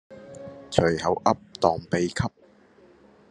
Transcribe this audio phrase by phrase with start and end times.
[0.71, 2.31] 隨口噏當秘笈